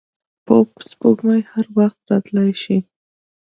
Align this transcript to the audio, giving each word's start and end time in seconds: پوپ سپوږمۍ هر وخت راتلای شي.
پوپ 0.45 0.69
سپوږمۍ 0.89 1.41
هر 1.51 1.65
وخت 1.77 1.99
راتلای 2.09 2.51
شي. 2.63 2.77